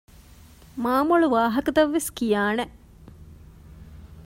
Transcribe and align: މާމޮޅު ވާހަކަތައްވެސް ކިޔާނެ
މާމޮޅު 0.83 1.27
ވާހަކަތައްވެސް 1.33 2.09
ކިޔާނެ 2.17 2.65